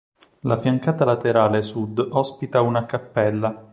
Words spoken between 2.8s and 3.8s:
cappella.